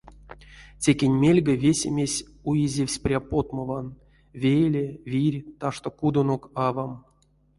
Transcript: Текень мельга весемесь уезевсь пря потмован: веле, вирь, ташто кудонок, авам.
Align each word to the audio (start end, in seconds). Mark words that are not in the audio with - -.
Текень 0.81 1.17
мельга 1.23 1.53
весемесь 1.63 2.25
уезевсь 2.49 3.01
пря 3.03 3.19
потмован: 3.31 3.87
веле, 4.43 4.85
вирь, 5.11 5.39
ташто 5.59 5.89
кудонок, 5.99 6.43
авам. 6.67 6.91